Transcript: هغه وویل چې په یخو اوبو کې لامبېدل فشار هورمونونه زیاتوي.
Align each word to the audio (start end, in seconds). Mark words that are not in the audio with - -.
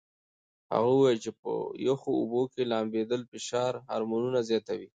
هغه 0.73 0.89
وویل 0.93 1.19
چې 1.25 1.31
په 1.41 1.51
یخو 1.87 2.09
اوبو 2.19 2.41
کې 2.53 2.69
لامبېدل 2.71 3.21
فشار 3.31 3.73
هورمونونه 3.87 4.39
زیاتوي. 4.49 4.87